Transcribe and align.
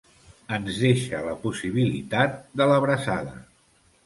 Ens 0.55 0.79
deixa 0.83 1.19
la 1.25 1.35
possibilitat 1.43 2.41
de 2.63 2.69
l'abraçada. 2.73 3.39